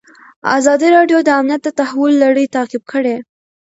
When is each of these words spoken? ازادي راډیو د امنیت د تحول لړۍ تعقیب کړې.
ازادي 0.57 0.87
راډیو 0.95 1.19
د 1.23 1.29
امنیت 1.39 1.61
د 1.65 1.69
تحول 1.79 2.13
لړۍ 2.23 2.45
تعقیب 2.55 2.83
کړې. 2.91 3.15